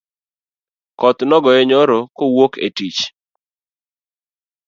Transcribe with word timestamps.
Koth 0.99 1.21
nogoye 1.29 1.61
nyoro 1.69 1.99
kowuok 2.17 2.53
e 2.65 2.67
tich 2.77 3.01